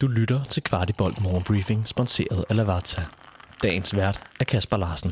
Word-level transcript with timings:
Du 0.00 0.06
lytter 0.08 0.44
til 0.44 0.62
Kvartibolt 0.62 1.22
Morgenbriefing, 1.22 1.88
sponsoreret 1.88 2.44
af 2.48 2.56
Lavazza. 2.56 3.02
Dagens 3.62 3.96
vært 3.96 4.30
er 4.40 4.44
Kasper 4.44 4.76
Larsen. 4.76 5.10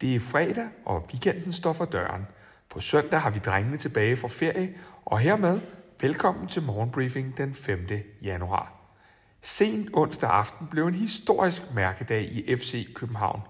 Det 0.00 0.16
er 0.16 0.20
fredag, 0.20 0.68
og 0.84 1.08
weekenden 1.12 1.52
står 1.52 1.72
for 1.72 1.84
døren. 1.84 2.26
På 2.70 2.80
søndag 2.80 3.20
har 3.20 3.30
vi 3.30 3.38
drengene 3.38 3.76
tilbage 3.76 4.16
fra 4.16 4.28
ferie, 4.28 4.74
og 5.04 5.18
hermed 5.18 5.60
velkommen 6.00 6.48
til 6.48 6.62
morgenbriefing 6.62 7.36
den 7.36 7.54
5. 7.54 7.78
januar. 8.22 8.72
Sent 9.42 9.88
onsdag 9.92 10.30
aften 10.30 10.66
blev 10.70 10.86
en 10.86 10.94
historisk 10.94 11.62
mærkedag 11.74 12.22
i 12.22 12.56
FC 12.56 12.94
København. 12.94 13.40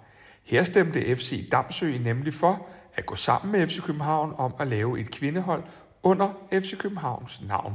Her 0.45 0.63
stemte 0.63 1.17
FC 1.17 1.49
Damsø 1.53 1.99
nemlig 1.99 2.35
for 2.35 2.67
at 2.95 3.07
gå 3.07 3.15
sammen 3.15 3.53
med 3.53 3.67
FC 3.67 3.83
København 3.83 4.35
om 4.39 4.55
at 4.59 4.69
lave 4.69 5.01
et 5.01 5.11
kvindehold 5.11 5.63
under 6.03 6.33
FC 6.53 6.79
Københavns 6.79 7.43
navn. 7.49 7.75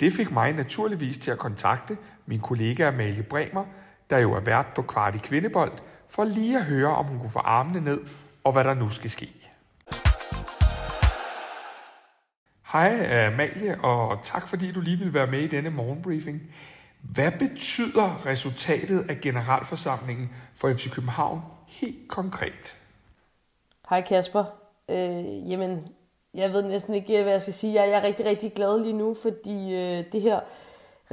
Det 0.00 0.12
fik 0.12 0.30
mig 0.30 0.52
naturligvis 0.52 1.18
til 1.18 1.30
at 1.30 1.38
kontakte 1.38 1.98
min 2.26 2.40
kollega 2.40 2.88
Amalie 2.88 3.22
Bremer, 3.22 3.64
der 4.10 4.18
jo 4.18 4.32
er 4.32 4.40
vært 4.40 4.66
på 4.74 4.82
Kvart 4.82 5.14
i 5.14 5.18
Kvindebold, 5.18 5.72
for 6.08 6.24
lige 6.24 6.58
at 6.58 6.64
høre, 6.64 6.96
om 6.96 7.04
hun 7.04 7.18
kunne 7.18 7.30
få 7.30 7.38
armene 7.38 7.80
ned, 7.80 8.00
og 8.44 8.52
hvad 8.52 8.64
der 8.64 8.74
nu 8.74 8.90
skal 8.90 9.10
ske. 9.10 9.32
Hej 12.72 13.26
Amalie, 13.26 13.80
og 13.80 14.20
tak 14.24 14.48
fordi 14.48 14.72
du 14.72 14.80
lige 14.80 14.98
vil 14.98 15.14
være 15.14 15.26
med 15.26 15.40
i 15.40 15.46
denne 15.46 15.70
morgenbriefing. 15.70 16.42
Hvad 17.02 17.32
betyder 17.38 18.26
resultatet 18.26 19.10
af 19.10 19.20
generalforsamlingen 19.20 20.30
for 20.54 20.72
FC 20.72 20.90
København 20.90 21.40
helt 21.66 22.08
konkret? 22.08 22.76
Hej 23.90 24.00
Kasper. 24.00 24.44
Øh, 24.88 25.50
jamen, 25.50 25.88
jeg 26.34 26.52
ved 26.52 26.62
næsten 26.62 26.94
ikke, 26.94 27.22
hvad 27.22 27.32
jeg 27.32 27.42
skal 27.42 27.54
sige. 27.54 27.74
Jeg 27.74 27.90
er 27.90 28.02
rigtig, 28.02 28.26
rigtig 28.26 28.52
glad 28.52 28.80
lige 28.80 28.92
nu, 28.92 29.14
fordi 29.22 29.74
øh, 29.74 30.04
det 30.12 30.22
her 30.22 30.40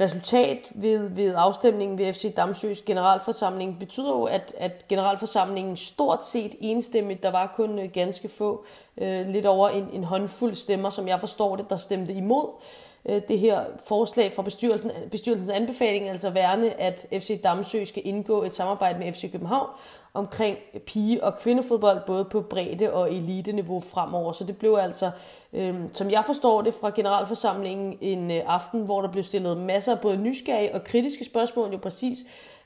resultat 0.00 0.72
ved, 0.74 1.08
ved 1.08 1.34
afstemningen 1.36 1.98
ved 1.98 2.12
FC 2.12 2.34
Damsøs 2.36 2.82
generalforsamling 2.82 3.78
betyder 3.78 4.10
jo, 4.10 4.24
at, 4.24 4.54
at 4.58 4.88
generalforsamlingen 4.88 5.76
stort 5.76 6.24
set 6.24 6.54
enstemmigt, 6.60 7.22
der 7.22 7.30
var 7.30 7.52
kun 7.56 7.78
øh, 7.78 7.90
ganske 7.92 8.28
få, 8.28 8.64
øh, 8.98 9.28
lidt 9.28 9.46
over 9.46 9.68
en, 9.68 9.88
en 9.92 10.04
håndfuld 10.04 10.54
stemmer, 10.54 10.90
som 10.90 11.08
jeg 11.08 11.20
forstår 11.20 11.56
det, 11.56 11.70
der 11.70 11.76
stemte 11.76 12.12
imod 12.12 12.46
øh, 12.46 12.89
Øh, 13.08 13.22
det 13.28 13.38
her 13.38 13.64
forslag 13.86 14.32
fra 14.32 14.42
bestyrelsen, 14.42 14.90
bestyrelsens 15.10 15.50
anbefaling, 15.50 16.08
altså 16.08 16.30
værende, 16.30 16.72
at 16.72 17.06
FC 17.12 17.40
Damsø 17.42 17.84
skal 17.84 18.02
indgå 18.06 18.42
et 18.42 18.54
samarbejde 18.54 18.98
med 18.98 19.12
FC 19.12 19.32
København 19.32 19.68
omkring 20.14 20.56
pige- 20.86 21.24
og 21.24 21.38
kvindefodbold, 21.38 22.00
både 22.06 22.24
på 22.24 22.40
bredde- 22.40 22.92
og 22.92 23.12
elite-niveau 23.12 23.80
fremover. 23.80 24.32
Så 24.32 24.44
det 24.44 24.58
blev 24.58 24.74
altså, 24.80 25.10
øh, 25.52 25.74
som 25.92 26.10
jeg 26.10 26.24
forstår 26.24 26.62
det 26.62 26.74
fra 26.74 26.90
generalforsamlingen, 26.90 27.98
en 28.00 28.30
øh, 28.30 28.42
aften, 28.46 28.84
hvor 28.84 29.00
der 29.00 29.12
blev 29.12 29.24
stillet 29.24 29.56
masser 29.56 29.92
af 29.92 30.00
både 30.00 30.16
nysgerrige 30.16 30.74
og 30.74 30.84
kritiske 30.84 31.24
spørgsmål, 31.24 31.72
jo 31.72 31.78
præcis 31.78 32.18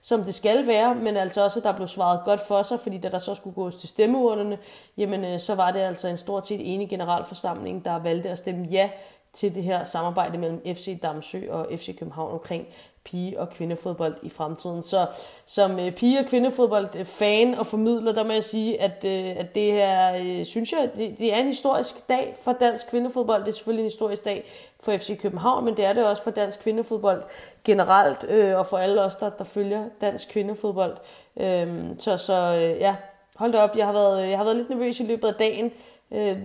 som 0.02 0.24
det 0.24 0.34
skal 0.34 0.66
være, 0.66 0.94
men 0.94 1.16
altså 1.16 1.44
også, 1.44 1.58
at 1.58 1.64
der 1.64 1.72
blev 1.72 1.88
svaret 1.88 2.20
godt 2.24 2.40
for 2.40 2.62
sig, 2.62 2.80
fordi 2.80 2.98
da 2.98 3.08
der 3.08 3.18
så 3.18 3.34
skulle 3.34 3.54
gås 3.54 3.76
til 3.76 3.88
stemmeurnerne, 3.88 4.58
jamen 4.96 5.24
øh, 5.24 5.40
så 5.40 5.54
var 5.54 5.70
det 5.70 5.80
altså 5.80 6.08
en 6.08 6.16
stort 6.16 6.46
set 6.46 6.74
enig 6.74 6.88
generalforsamling, 6.88 7.84
der 7.84 7.98
valgte 7.98 8.30
at 8.30 8.38
stemme 8.38 8.66
ja 8.70 8.90
til 9.34 9.54
det 9.54 9.62
her 9.62 9.84
samarbejde 9.84 10.38
mellem 10.38 10.62
FC 10.74 11.00
Damsø 11.02 11.40
og 11.50 11.68
FC 11.76 11.98
København 11.98 12.32
omkring 12.32 12.66
pige- 13.04 13.40
og 13.40 13.50
kvindefodbold 13.50 14.14
i 14.22 14.28
fremtiden. 14.28 14.82
Så 14.82 15.06
som 15.46 15.78
øh, 15.78 15.92
pige- 15.92 16.18
og 16.18 16.26
kvindefodbold-fan 16.26 17.52
øh, 17.52 17.58
og 17.58 17.66
formidler, 17.66 18.12
der 18.12 18.24
må 18.24 18.32
jeg 18.32 18.44
sige, 18.44 18.80
at, 18.80 19.04
øh, 19.04 19.36
at 19.36 19.54
det 19.54 19.72
her, 19.72 20.14
øh, 20.14 20.44
synes 20.44 20.72
jeg, 20.72 20.90
det, 20.96 21.18
det 21.18 21.34
er 21.34 21.36
en 21.36 21.46
historisk 21.46 22.08
dag 22.08 22.36
for 22.44 22.52
dansk 22.52 22.90
kvindefodbold. 22.90 23.40
Det 23.40 23.48
er 23.48 23.52
selvfølgelig 23.52 23.82
en 23.82 23.90
historisk 23.90 24.24
dag 24.24 24.44
for 24.80 24.96
FC 24.96 25.20
København, 25.20 25.64
men 25.64 25.76
det 25.76 25.84
er 25.84 25.92
det 25.92 26.06
også 26.06 26.22
for 26.22 26.30
dansk 26.30 26.60
kvindefodbold 26.62 27.22
generelt, 27.64 28.24
øh, 28.28 28.58
og 28.58 28.66
for 28.66 28.78
alle 28.78 29.02
os, 29.02 29.16
der, 29.16 29.30
der 29.30 29.44
følger 29.44 29.84
dansk 30.00 30.28
kvindefodbold. 30.30 30.96
Øh, 31.36 31.84
så 31.98 32.16
så 32.16 32.34
øh, 32.34 32.80
ja, 32.80 32.96
hold 33.36 33.52
da 33.52 33.58
op, 33.58 33.76
jeg 33.76 33.86
har, 33.86 33.92
været, 33.92 34.30
jeg 34.30 34.38
har 34.38 34.44
været 34.44 34.56
lidt 34.56 34.70
nervøs 34.70 35.00
i 35.00 35.04
løbet 35.04 35.28
af 35.28 35.34
dagen, 35.34 35.72
øh, 36.14 36.38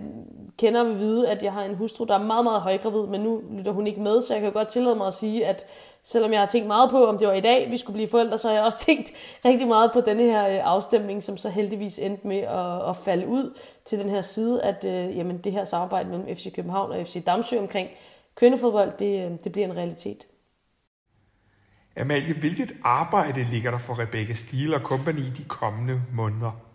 kender 0.58 0.84
vil 0.84 0.98
vide, 0.98 1.28
at 1.28 1.42
jeg 1.42 1.52
har 1.52 1.64
en 1.64 1.74
hustru, 1.74 2.04
der 2.04 2.14
er 2.14 2.22
meget, 2.22 2.44
meget 2.44 2.60
højgravid, 2.60 3.06
men 3.06 3.20
nu 3.20 3.42
lytter 3.50 3.72
hun 3.72 3.86
ikke 3.86 4.00
med, 4.00 4.22
så 4.22 4.34
jeg 4.34 4.42
kan 4.42 4.52
godt 4.52 4.68
tillade 4.68 4.94
mig 4.94 5.06
at 5.06 5.14
sige, 5.14 5.46
at 5.46 5.64
selvom 6.02 6.32
jeg 6.32 6.40
har 6.40 6.46
tænkt 6.46 6.66
meget 6.66 6.90
på, 6.90 7.06
om 7.06 7.18
det 7.18 7.28
var 7.28 7.34
i 7.34 7.40
dag, 7.40 7.70
vi 7.70 7.76
skulle 7.76 7.94
blive 7.94 8.08
forældre, 8.08 8.38
så 8.38 8.48
har 8.48 8.54
jeg 8.54 8.64
også 8.64 8.78
tænkt 8.86 9.12
rigtig 9.44 9.68
meget 9.68 9.90
på 9.92 10.00
denne 10.00 10.22
her 10.22 10.48
øh, 10.48 10.60
afstemning, 10.62 11.22
som 11.22 11.36
så 11.36 11.48
heldigvis 11.48 11.98
endte 11.98 12.26
med 12.26 12.38
at, 12.38 12.88
at 12.88 12.96
falde 12.96 13.26
ud 13.26 13.58
til 13.84 13.98
den 13.98 14.10
her 14.10 14.20
side, 14.20 14.62
at 14.62 14.84
øh, 14.84 15.16
jamen, 15.16 15.38
det 15.38 15.52
her 15.52 15.64
samarbejde 15.64 16.08
mellem 16.08 16.36
FC 16.36 16.54
København 16.54 16.92
og 16.92 17.06
FC 17.06 17.24
Damsø 17.24 17.58
omkring 17.58 17.88
kvindefodbold, 18.34 18.92
det, 18.98 19.24
øh, 19.24 19.38
det 19.44 19.52
bliver 19.52 19.66
en 19.66 19.76
realitet. 19.76 20.26
Amalie, 21.96 22.34
hvilket 22.34 22.72
arbejde 22.84 23.46
ligger 23.52 23.70
der 23.70 23.78
for 23.78 23.98
Rebecca 23.98 24.34
Stiel 24.34 24.74
og 24.74 24.80
company 24.80 25.22
de 25.36 25.44
kommende 25.44 26.02
måneder? 26.12 26.69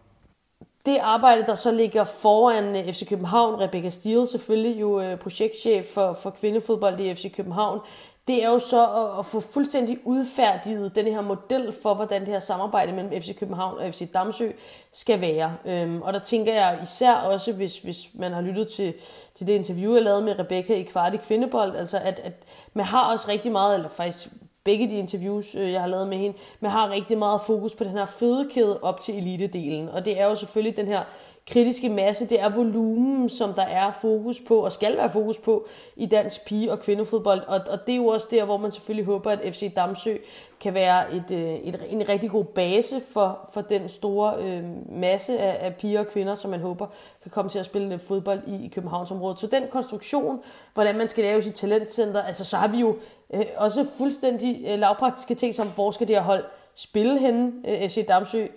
Det 0.85 0.97
arbejde, 0.97 1.45
der 1.45 1.55
så 1.55 1.71
ligger 1.71 2.03
foran 2.03 2.75
øh, 2.75 2.93
FC 2.93 3.09
København, 3.09 3.59
Rebecca 3.59 3.89
Steele 3.89 4.27
selvfølgelig 4.27 4.81
jo 4.81 5.01
øh, 5.01 5.17
projektchef 5.17 5.85
for, 5.85 6.13
for 6.13 6.29
kvindefodbold 6.29 6.99
i 6.99 7.15
FC 7.15 7.35
København, 7.35 7.79
det 8.27 8.43
er 8.43 8.49
jo 8.49 8.59
så 8.59 8.87
at, 8.87 9.19
at 9.19 9.25
få 9.25 9.39
fuldstændig 9.39 9.99
udfærdiget 10.03 10.95
den 10.95 11.05
her 11.05 11.21
model 11.21 11.73
for, 11.83 11.93
hvordan 11.93 12.21
det 12.21 12.29
her 12.29 12.39
samarbejde 12.39 12.93
mellem 12.93 13.21
FC 13.21 13.37
København 13.37 13.77
og 13.77 13.93
FC 13.93 14.11
Damsø 14.11 14.51
skal 14.93 15.21
være. 15.21 15.55
Øhm, 15.65 16.01
og 16.01 16.13
der 16.13 16.19
tænker 16.19 16.53
jeg 16.53 16.79
især 16.83 17.13
også, 17.13 17.53
hvis, 17.53 17.79
hvis 17.79 18.09
man 18.13 18.33
har 18.33 18.41
lyttet 18.41 18.67
til, 18.67 18.93
til 19.35 19.47
det 19.47 19.53
interview, 19.53 19.93
jeg 19.93 20.03
lavede 20.03 20.21
med 20.21 20.39
Rebecca 20.39 20.73
i 20.73 20.83
Kvart 20.83 21.13
i 21.13 21.17
Kvindebold, 21.17 21.75
altså 21.75 21.99
at, 21.99 22.19
at 22.23 22.33
man 22.73 22.85
har 22.85 23.11
også 23.11 23.27
rigtig 23.27 23.51
meget, 23.51 23.75
eller 23.75 23.89
faktisk 23.89 24.27
begge 24.65 24.87
de 24.87 24.93
interviews, 24.93 25.55
øh, 25.55 25.71
jeg 25.71 25.81
har 25.81 25.87
lavet 25.87 26.07
med 26.07 26.17
hende, 26.17 26.37
men 26.59 26.71
har 26.71 26.89
rigtig 26.89 27.17
meget 27.17 27.41
fokus 27.41 27.75
på 27.75 27.83
den 27.83 27.91
her 27.91 28.05
fødekæde 28.05 28.79
op 28.81 28.99
til 28.99 29.17
elitedelen. 29.17 29.89
Og 29.89 30.05
det 30.05 30.19
er 30.19 30.25
jo 30.25 30.35
selvfølgelig 30.35 30.77
den 30.77 30.87
her 30.87 31.03
kritiske 31.51 31.89
masse, 31.89 32.25
det 32.25 32.41
er 32.41 32.49
volumen, 32.49 33.29
som 33.29 33.53
der 33.53 33.63
er 33.63 33.91
fokus 33.91 34.41
på, 34.47 34.57
og 34.57 34.71
skal 34.71 34.97
være 34.97 35.09
fokus 35.09 35.37
på 35.37 35.67
i 35.95 36.05
dansk 36.05 36.45
pige- 36.45 36.71
og 36.71 36.79
kvindefodbold. 36.79 37.41
Og, 37.47 37.61
og 37.69 37.87
det 37.87 37.91
er 37.91 37.97
jo 37.97 38.07
også 38.07 38.27
der, 38.31 38.45
hvor 38.45 38.57
man 38.57 38.71
selvfølgelig 38.71 39.05
håber, 39.05 39.31
at 39.31 39.53
FC 39.53 39.73
Damsø 39.75 40.15
kan 40.59 40.73
være 40.73 41.13
et, 41.13 41.31
øh, 41.31 41.53
et, 41.53 41.85
en 41.89 42.09
rigtig 42.09 42.29
god 42.29 42.45
base 42.45 43.01
for, 43.13 43.49
for 43.53 43.61
den 43.61 43.89
store 43.89 44.35
øh, 44.39 44.63
masse 44.91 45.39
af, 45.39 45.65
af 45.65 45.75
piger 45.75 45.99
og 45.99 46.07
kvinder, 46.07 46.35
som 46.35 46.51
man 46.51 46.59
håber 46.59 46.87
kan 47.21 47.31
komme 47.31 47.49
til 47.49 47.59
at 47.59 47.65
spille 47.65 47.99
fodbold 47.99 48.41
i, 48.47 48.65
i 48.65 48.67
Københavnsområdet. 48.67 49.39
Så 49.39 49.47
den 49.47 49.63
konstruktion, 49.69 50.39
hvordan 50.73 50.97
man 50.97 51.09
skal 51.09 51.23
lave 51.23 51.41
sit 51.41 51.53
talentcenter, 51.53 52.21
altså 52.21 52.45
så 52.45 52.57
har 52.57 52.67
vi 52.67 52.77
jo 52.77 52.95
øh, 53.33 53.45
også 53.55 53.85
fuldstændig 53.97 54.65
øh, 54.67 54.79
lavpraktiske 54.79 55.35
ting, 55.35 55.53
som 55.53 55.67
hvor 55.67 55.91
skal 55.91 56.07
det 56.07 56.15
her 56.15 56.23
hold 56.23 56.43
spille 56.75 57.19
henne, 57.19 57.51
øh, 57.67 57.89
FC 57.89 58.05
Damsø, 58.07 58.47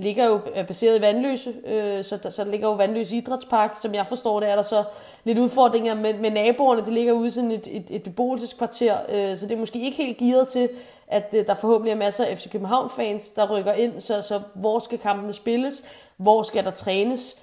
ligger 0.00 0.26
jo 0.26 0.40
baseret 0.66 0.98
i 0.98 1.00
Vandløse, 1.00 1.54
øh, 1.66 2.04
så, 2.04 2.16
der, 2.16 2.30
så 2.30 2.44
ligger 2.44 2.68
jo 2.68 2.74
Vandløse 2.74 3.16
Idrætspark. 3.16 3.76
Som 3.82 3.94
jeg 3.94 4.06
forstår 4.06 4.40
det, 4.40 4.48
er 4.48 4.56
der 4.56 4.62
så 4.62 4.84
lidt 5.24 5.38
udfordringer 5.38 5.94
med, 5.94 6.14
med 6.14 6.30
naboerne. 6.30 6.84
Det 6.84 6.92
ligger 6.92 7.12
ude 7.12 7.26
i 7.26 7.30
sådan 7.30 7.52
et, 7.52 7.68
et, 7.70 7.84
et 7.90 8.02
beboelseskvarter, 8.02 8.98
øh, 9.08 9.36
så 9.36 9.46
det 9.46 9.54
er 9.54 9.58
måske 9.58 9.84
ikke 9.84 9.96
helt 9.96 10.16
gearet 10.16 10.48
til, 10.48 10.68
at 11.08 11.34
øh, 11.36 11.46
der 11.46 11.54
forhåbentlig 11.54 11.92
er 11.92 11.96
masser 11.96 12.24
af 12.24 12.38
FC 12.38 12.50
København-fans, 12.50 13.32
der 13.32 13.58
rykker 13.58 13.72
ind. 13.72 14.00
Så, 14.00 14.22
så 14.22 14.40
hvor 14.54 14.78
skal 14.78 14.98
kampene 14.98 15.32
spilles? 15.32 15.84
Hvor 16.16 16.42
skal 16.42 16.64
der 16.64 16.70
trænes? 16.70 17.36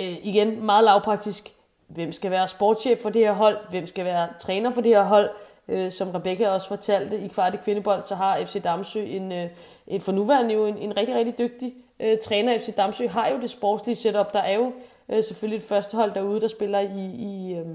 Øh, 0.00 0.16
igen, 0.22 0.66
meget 0.66 0.84
lavpraktisk. 0.84 1.52
Hvem 1.88 2.12
skal 2.12 2.30
være 2.30 2.48
sportschef 2.48 2.98
for 2.98 3.10
det 3.10 3.22
her 3.22 3.32
hold? 3.32 3.56
Hvem 3.70 3.86
skal 3.86 4.04
være 4.04 4.28
træner 4.40 4.70
for 4.70 4.80
det 4.80 4.90
her 4.90 5.02
hold? 5.02 5.30
Øh, 5.72 5.92
som 5.92 6.10
Rebecca 6.10 6.48
også 6.48 6.68
fortalte 6.68 7.20
i 7.20 7.28
kvart 7.28 7.54
i 7.54 7.56
kvindebold, 7.56 8.02
så 8.02 8.14
har 8.14 8.44
FC 8.44 8.62
Damsø 8.62 9.04
en, 9.04 9.32
øh, 9.32 9.50
en 9.86 10.00
for 10.00 10.12
nuværende 10.12 10.54
jo 10.54 10.66
en, 10.66 10.78
en 10.78 10.96
rigtig, 10.96 11.16
rigtig 11.16 11.38
dygtig 11.38 11.74
øh, 12.00 12.18
træner. 12.18 12.58
FC 12.58 12.74
Damsø 12.74 13.06
har 13.06 13.28
jo 13.28 13.40
det 13.40 13.50
sportslige 13.50 13.96
setup. 13.96 14.32
Der 14.32 14.40
er 14.40 14.54
jo 14.54 14.72
øh, 15.08 15.24
selvfølgelig 15.24 15.56
et 15.56 15.62
førstehold 15.62 16.14
derude, 16.14 16.40
der 16.40 16.48
spiller 16.48 16.78
i, 16.80 17.04
i, 17.04 17.54
øh, 17.54 17.66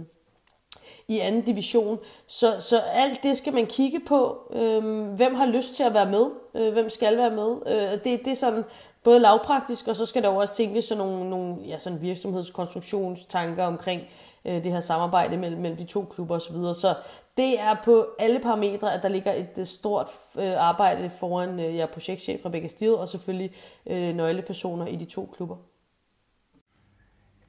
i 1.07 1.19
anden 1.19 1.41
division. 1.41 1.99
Så, 2.27 2.55
så 2.59 2.79
alt 2.79 3.23
det 3.23 3.37
skal 3.37 3.53
man 3.53 3.65
kigge 3.65 3.99
på. 3.99 4.51
Øh, 4.53 5.01
hvem 5.01 5.35
har 5.35 5.45
lyst 5.45 5.75
til 5.75 5.83
at 5.83 5.93
være 5.93 6.09
med? 6.09 6.25
Øh, 6.55 6.73
hvem 6.73 6.89
skal 6.89 7.17
være 7.17 7.31
med? 7.31 7.55
Øh, 7.67 7.91
det, 8.03 8.25
det 8.25 8.27
er 8.27 8.35
sådan 8.35 8.63
både 9.07 9.19
lavpraktisk, 9.19 9.87
og 9.87 9.95
så 9.95 10.05
skal 10.05 10.23
der 10.23 10.29
jo 10.29 10.35
også 10.35 10.55
tænkes 10.55 10.85
sådan 10.85 11.03
nogle, 11.03 11.29
nogle 11.29 11.55
ja, 11.67 11.77
sådan 11.77 12.01
virksomhedskonstruktionstanker 12.01 13.63
omkring 13.63 14.01
øh, 14.45 14.63
det 14.63 14.71
her 14.71 14.79
samarbejde 14.79 15.37
mellem, 15.37 15.61
mellem 15.61 15.77
de 15.77 15.85
to 15.85 16.05
klubber 16.05 16.35
osv. 16.35 16.55
Så, 16.55 16.73
så 16.73 16.95
det 17.37 17.59
er 17.59 17.75
på 17.83 18.07
alle 18.19 18.39
parametre, 18.39 18.93
at 18.93 19.03
der 19.03 19.09
ligger 19.09 19.33
et 19.33 19.67
stort 19.67 20.07
øh, 20.39 20.53
arbejde 20.57 21.09
foran 21.09 21.59
øh, 21.59 21.75
jer 21.75 21.85
projektchef 21.85 22.45
Rebecca 22.45 22.67
Steele, 22.67 22.97
og 22.97 23.07
selvfølgelig 23.07 23.51
øh, 23.85 24.15
nøglepersoner 24.15 24.87
i 24.87 24.95
de 24.95 25.05
to 25.05 25.29
klubber. 25.35 25.55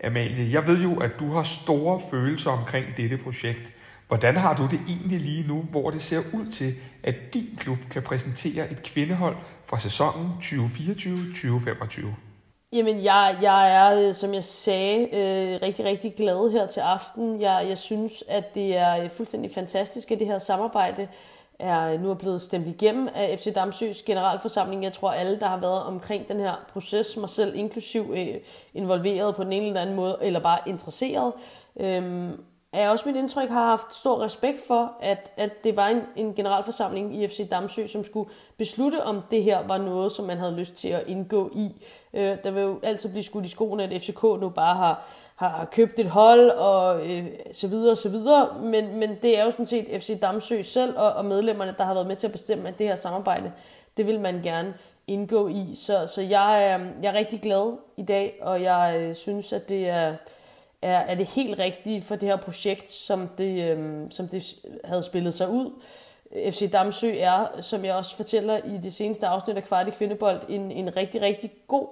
Amalie, 0.05 0.53
jeg 0.53 0.67
ved 0.67 0.83
jo, 0.83 1.01
at 1.01 1.11
du 1.21 1.27
har 1.27 1.43
store 1.43 2.01
følelser 2.11 2.51
omkring 2.51 2.87
dette 2.97 3.19
projekt. 3.25 3.73
Hvordan 4.09 4.37
har 4.37 4.57
du 4.57 4.63
det 4.63 4.81
egentlig 4.89 5.21
lige 5.21 5.49
nu, 5.49 5.63
hvor 5.71 5.91
det 5.91 6.03
ser 6.03 6.19
ud 6.33 6.47
til, 6.47 6.75
at 7.03 7.15
din 7.35 7.57
klub 7.57 7.79
kan 7.91 8.03
præsentere 8.03 8.71
et 8.71 8.83
kvindehold 8.83 9.37
fra 9.65 9.79
sæsonen 9.79 10.33
2024-2025? 10.43 12.07
Jamen, 12.73 13.05
jeg, 13.05 13.39
jeg 13.43 13.75
er, 13.75 14.09
øh, 14.09 14.15
som 14.15 14.35
jeg 14.35 14.45
sagde, 14.45 15.03
øh, 15.03 15.63
rigtig, 15.63 15.85
rigtig 15.85 16.15
glad 16.17 16.53
her 16.53 16.67
til 16.67 16.81
aften. 16.81 17.41
Jeg, 17.41 17.67
jeg 17.69 17.79
synes, 17.79 18.25
at 18.29 18.55
det 18.55 18.77
er 18.77 19.03
øh, 19.05 19.11
fuldstændig 19.11 19.51
fantastisk, 19.55 20.11
at 20.11 20.19
det 20.19 20.27
her 20.27 20.39
samarbejde 20.39 21.09
er 21.59 21.93
øh, 21.93 22.03
nu 22.03 22.11
er 22.11 22.15
blevet 22.15 22.43
stemt 22.43 22.69
igennem 22.69 23.09
af 23.15 23.39
FC 23.39 23.55
Damsøs 23.55 24.03
generalforsamling. 24.03 24.85
Jeg 24.85 24.93
tror, 24.93 25.11
alle, 25.11 25.41
der 25.41 25.47
har 25.47 25.61
været 25.61 25.83
omkring 25.83 26.29
den 26.29 26.41
her 26.41 26.55
proces, 26.73 27.17
mig 27.17 27.29
selv 27.29 27.55
inklusiv 27.55 28.15
øh, 28.17 28.27
involveret 28.75 29.37
på 29.37 29.45
den 29.45 29.53
ene 29.53 29.67
eller 29.67 29.81
anden 29.81 29.97
måde, 29.97 30.19
eller 30.23 30.41
bare 30.41 30.59
interesseret, 30.67 31.33
øh, 31.81 32.31
er 32.73 32.89
også 32.89 33.09
mit 33.09 33.17
indtryk, 33.17 33.49
har 33.49 33.67
haft 33.67 33.95
stor 33.95 34.23
respekt 34.23 34.59
for, 34.67 34.93
at, 35.01 35.33
at 35.37 35.65
det 35.65 35.77
var 35.77 35.89
en, 35.89 36.03
en 36.17 36.35
generalforsamling 36.35 37.23
i 37.23 37.29
FC 37.29 37.49
Damsø, 37.51 37.87
som 37.87 38.05
skulle 38.05 38.31
beslutte, 38.57 39.05
om 39.05 39.23
det 39.31 39.43
her 39.43 39.67
var 39.67 39.79
noget, 39.79 40.13
som 40.13 40.25
man 40.25 40.39
havde 40.39 40.57
lyst 40.57 40.75
til 40.75 40.89
at 40.89 41.05
indgå 41.07 41.51
i. 41.55 41.87
Øh, 42.15 42.37
der 42.45 42.51
vil 42.51 42.63
jo 42.63 42.81
altid 42.83 43.11
blive 43.11 43.23
skudt 43.23 43.47
i 43.47 43.49
skoene, 43.49 43.85
at 43.85 44.03
FCK 44.03 44.23
nu 44.23 44.49
bare 44.49 44.77
har, 44.77 45.03
har, 45.37 45.49
har 45.49 45.65
købt 45.65 45.99
et 45.99 46.07
hold 46.07 46.51
og 46.51 47.11
øh, 47.11 47.27
så 47.53 47.69
videre 47.69 47.91
og 47.91 47.99
så 47.99 48.09
videre, 48.09 48.63
men, 48.63 48.97
men 48.97 49.17
det 49.23 49.39
er 49.39 49.45
jo 49.45 49.51
sådan 49.51 49.67
set 49.67 50.01
FC 50.01 50.21
Damsø 50.21 50.63
selv 50.63 50.99
og, 50.99 51.13
og 51.13 51.25
medlemmerne, 51.25 51.75
der 51.79 51.85
har 51.85 51.95
været 51.95 52.07
med 52.07 52.17
til 52.17 52.27
at 52.27 52.33
bestemme, 52.33 52.69
at 52.69 52.79
det 52.79 52.87
her 52.87 52.95
samarbejde, 52.95 53.53
det 53.97 54.07
vil 54.07 54.21
man 54.21 54.41
gerne 54.43 54.75
indgå 55.07 55.49
i. 55.49 55.75
Så, 55.75 56.07
så 56.07 56.23
jeg, 56.23 56.65
er, 56.65 56.79
jeg 57.03 57.15
er 57.15 57.19
rigtig 57.19 57.41
glad 57.41 57.77
i 57.97 58.03
dag, 58.03 58.39
og 58.43 58.63
jeg 58.63 58.97
øh, 59.01 59.15
synes, 59.15 59.53
at 59.53 59.69
det 59.69 59.89
er 59.89 60.15
er, 60.83 60.99
er 60.99 61.15
det 61.15 61.27
helt 61.27 61.59
rigtige 61.59 62.03
for 62.03 62.17
det 62.17 62.29
her 62.29 62.37
projekt, 62.37 62.91
som 62.91 63.29
det, 63.29 63.71
øhm, 63.71 64.11
som 64.11 64.29
det 64.29 64.57
havde 64.85 65.03
spillet 65.03 65.35
sig 65.35 65.49
ud. 65.49 65.83
FC 66.51 66.71
Damsø 66.73 67.15
er, 67.19 67.61
som 67.61 67.85
jeg 67.85 67.95
også 67.95 68.17
fortæller 68.17 68.57
i 68.57 68.79
det 68.83 68.95
seneste 68.95 69.27
afsnit 69.27 69.57
af 69.57 69.65
Kvart 69.65 69.89
i 69.89 69.91
Kvindebold, 69.91 70.41
en, 70.49 70.73
en 70.73 70.97
rigtig, 70.97 71.23
rigtig 71.23 71.53
god 71.69 71.89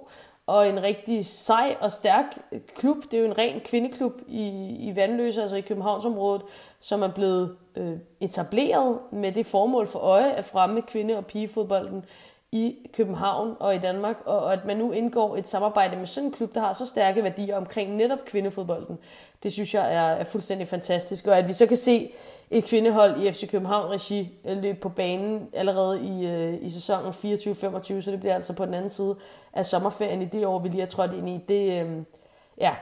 og 0.46 0.68
en 0.68 0.82
rigtig 0.82 1.26
sej 1.26 1.76
og 1.80 1.92
stærk 1.92 2.38
klub. 2.74 2.96
Det 3.02 3.14
er 3.14 3.18
jo 3.18 3.24
en 3.24 3.38
ren 3.38 3.60
kvindeklub 3.60 4.12
i, 4.28 4.46
i 4.80 4.96
Vandløse, 4.96 5.42
altså 5.42 5.56
i 5.56 5.60
Københavnsområdet, 5.60 6.42
som 6.80 7.02
er 7.02 7.08
blevet 7.08 7.56
øh, 7.76 7.98
etableret 8.20 8.98
med 9.12 9.32
det 9.32 9.46
formål 9.46 9.86
for 9.86 9.98
øje 9.98 10.32
at 10.32 10.44
fremme 10.44 10.82
kvinde- 10.82 11.16
og 11.16 11.26
pigefodbolden 11.26 12.04
i 12.52 12.76
København 12.92 13.56
og 13.60 13.74
i 13.74 13.78
Danmark, 13.78 14.16
og 14.24 14.52
at 14.52 14.64
man 14.64 14.76
nu 14.76 14.92
indgår 14.92 15.36
et 15.36 15.48
samarbejde 15.48 15.96
med 15.96 16.06
sådan 16.06 16.28
en 16.28 16.32
klub, 16.32 16.54
der 16.54 16.60
har 16.60 16.72
så 16.72 16.86
stærke 16.86 17.22
værdier 17.22 17.56
omkring 17.56 17.96
netop 17.96 18.18
kvindefodbolden, 18.26 18.98
det 19.42 19.52
synes 19.52 19.74
jeg 19.74 19.94
er, 19.94 20.00
er 20.00 20.24
fuldstændig 20.24 20.68
fantastisk. 20.68 21.26
Og 21.26 21.38
at 21.38 21.48
vi 21.48 21.52
så 21.52 21.66
kan 21.66 21.76
se 21.76 22.12
et 22.50 22.64
kvindehold 22.64 23.20
i 23.20 23.32
FC 23.32 23.50
København-regi 23.50 24.38
øh, 24.44 24.62
løbe 24.62 24.78
på 24.78 24.88
banen 24.88 25.48
allerede 25.52 26.06
i, 26.06 26.26
øh, 26.26 26.58
i 26.62 26.70
sæsonen 26.70 27.12
24-25, 27.12 28.00
så 28.00 28.10
det 28.10 28.20
bliver 28.20 28.34
altså 28.34 28.52
på 28.52 28.64
den 28.64 28.74
anden 28.74 28.90
side 28.90 29.16
af 29.52 29.66
sommerferien 29.66 30.22
i 30.22 30.24
det 30.24 30.46
år, 30.46 30.58
vi 30.58 30.68
lige 30.68 30.80
har 30.80 30.86
trådt 30.86 31.12
ind 31.12 31.28
i. 31.28 31.40
Det, 31.48 31.84
øh, 31.84 32.02
ja, 32.58 32.74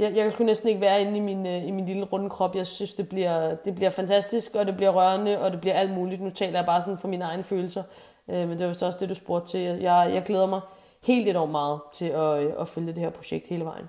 jeg, 0.00 0.16
jeg 0.16 0.34
kunne 0.34 0.46
næsten 0.46 0.68
ikke 0.68 0.80
være 0.80 1.00
inde 1.00 1.16
i 1.16 1.20
min, 1.20 1.46
øh, 1.46 1.68
i 1.68 1.70
min 1.70 1.86
lille 1.86 2.04
runde 2.04 2.30
krop. 2.30 2.56
Jeg 2.56 2.66
synes, 2.66 2.94
det 2.94 3.08
bliver, 3.08 3.54
det 3.54 3.74
bliver 3.74 3.90
fantastisk, 3.90 4.54
og 4.54 4.66
det 4.66 4.76
bliver 4.76 4.90
rørende, 4.90 5.40
og 5.40 5.52
det 5.52 5.60
bliver 5.60 5.74
alt 5.74 5.90
muligt. 5.90 6.20
Nu 6.20 6.30
taler 6.30 6.58
jeg 6.58 6.66
bare 6.66 6.82
sådan 6.82 6.98
for 6.98 7.08
mine 7.08 7.24
egne 7.24 7.42
følelser. 7.42 7.82
Øh, 8.28 8.48
men 8.48 8.50
det 8.50 8.60
var 8.60 8.68
vist 8.68 8.82
også 8.82 8.98
det, 9.00 9.08
du 9.08 9.14
spurgte 9.14 9.50
til. 9.50 9.60
Jeg, 9.60 10.10
jeg 10.14 10.22
glæder 10.26 10.46
mig 10.46 10.60
helt 11.02 11.28
enormt 11.28 11.52
meget 11.52 11.80
til 11.94 12.06
at, 12.06 12.42
øh, 12.42 12.52
at 12.60 12.68
følge 12.68 12.88
det 12.88 12.98
her 12.98 13.10
projekt 13.10 13.46
hele 13.46 13.64
vejen. 13.64 13.86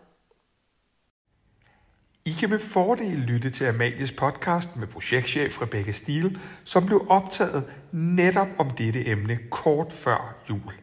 I 2.25 2.31
kan 2.39 2.49
med 2.49 2.59
fordel 2.59 3.17
lytte 3.17 3.49
til 3.49 3.65
Amalies 3.65 4.11
podcast 4.11 4.75
med 4.75 4.87
projektchef 4.87 5.61
Rebecca 5.61 5.91
Stiel, 5.91 6.39
som 6.63 6.85
blev 6.85 7.05
optaget 7.09 7.63
netop 7.91 8.47
om 8.57 8.69
dette 8.69 9.07
emne 9.07 9.37
kort 9.51 9.93
før 9.93 10.35
jul. 10.49 10.73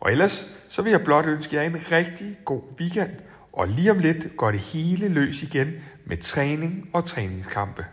Og 0.00 0.12
ellers 0.12 0.46
så 0.68 0.82
vil 0.82 0.90
jeg 0.90 1.04
blot 1.04 1.26
ønske 1.26 1.56
jer 1.56 1.62
en 1.62 1.76
rigtig 1.92 2.36
god 2.44 2.62
weekend, 2.80 3.10
og 3.52 3.68
lige 3.68 3.90
om 3.90 3.98
lidt 3.98 4.36
går 4.36 4.50
det 4.50 4.60
hele 4.60 5.08
løs 5.08 5.42
igen 5.42 5.68
med 6.06 6.16
træning 6.16 6.90
og 6.92 7.04
træningskampe. 7.04 7.84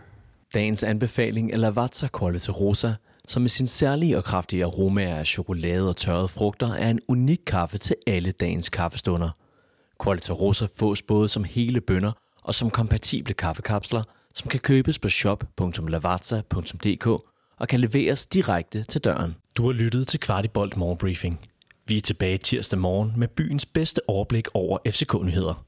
Dagens 0.54 0.82
anbefaling 0.82 1.52
er 1.52 1.56
Lavazza 1.56 2.08
Quality 2.18 2.50
Rosa– 2.50 2.94
som 3.28 3.42
med 3.42 3.50
sin 3.50 3.66
særlige 3.66 4.16
og 4.16 4.24
kraftige 4.24 4.64
aromaer 4.64 5.18
af 5.18 5.26
chokolade 5.26 5.88
og 5.88 5.96
tørrede 5.96 6.28
frugter 6.28 6.72
er 6.74 6.90
en 6.90 7.00
unik 7.08 7.40
kaffe 7.46 7.78
til 7.78 7.96
alle 8.06 8.32
dagens 8.32 8.68
kaffestunder. 8.68 9.30
Qualita 10.02 10.32
Rosa 10.32 10.66
fås 10.78 11.02
både 11.02 11.28
som 11.28 11.44
hele 11.44 11.80
bønder 11.80 12.12
og 12.42 12.54
som 12.54 12.70
kompatible 12.70 13.34
kaffekapsler, 13.34 14.02
som 14.34 14.48
kan 14.48 14.60
købes 14.60 14.98
på 14.98 15.08
shop.lavazza.dk 15.08 17.06
og 17.58 17.68
kan 17.68 17.80
leveres 17.80 18.26
direkte 18.26 18.82
til 18.82 19.00
døren. 19.00 19.34
Du 19.56 19.66
har 19.66 19.72
lyttet 19.72 20.08
til 20.08 20.20
Kvartibolt 20.20 20.76
Morgenbriefing. 20.76 21.40
Vi 21.88 21.96
er 21.96 22.00
tilbage 22.00 22.38
tirsdag 22.38 22.78
morgen 22.78 23.12
med 23.16 23.28
byens 23.28 23.66
bedste 23.66 24.00
overblik 24.08 24.48
over 24.54 24.78
FCK-nyheder. 24.88 25.67